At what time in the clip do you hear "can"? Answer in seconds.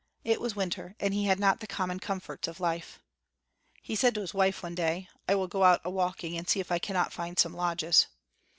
6.79-6.95